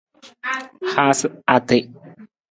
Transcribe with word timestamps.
Haasa 0.93 1.27
ati. 1.55 1.77